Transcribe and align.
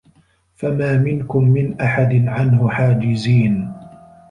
فَما 0.55 0.97
مِنكُم 0.97 1.43
مِن 1.49 1.81
أَحَدٍ 1.81 2.25
عَنهُ 2.27 2.69
حاجِزينَ 2.69 3.73